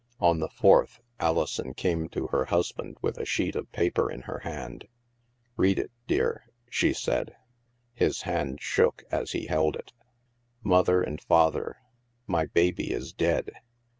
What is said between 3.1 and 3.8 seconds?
a sheet of